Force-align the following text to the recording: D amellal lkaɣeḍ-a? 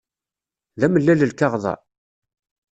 D 0.79 0.81
amellal 0.87 1.19
lkaɣeḍ-a? 1.29 1.73